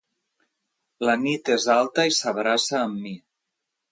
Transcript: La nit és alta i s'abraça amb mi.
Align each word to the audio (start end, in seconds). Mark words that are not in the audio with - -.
La 1.09 1.15
nit 1.25 1.51
és 1.57 1.67
alta 1.75 2.07
i 2.11 2.17
s'abraça 2.19 2.75
amb 2.87 3.01
mi. 3.05 3.13